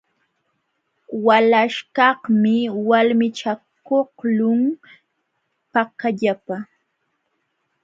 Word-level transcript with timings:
Walaśhkaqmi 1.25 2.55
walmichakuqlun 2.89 4.61
pakallapa. 5.73 6.57